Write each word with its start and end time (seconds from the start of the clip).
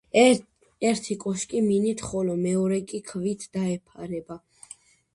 ერთი 0.91 1.17
კოშკი 1.25 1.61
მინით, 1.67 2.03
ხოლო 2.09 2.39
მეორე 2.49 2.83
კი 2.93 3.05
ქვით 3.13 3.49
დაიფარება. 3.59 4.43